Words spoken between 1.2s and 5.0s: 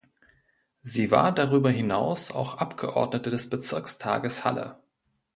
darüber hinaus auch Abgeordnete des Bezirkstages Halle.